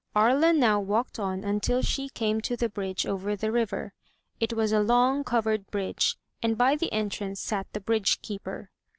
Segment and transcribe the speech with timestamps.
[0.15, 3.93] Aria now walked on until she came to the bridge over the river.
[4.39, 8.71] It was a long, covered bridge, and by the entrance sat the bridgekeeper.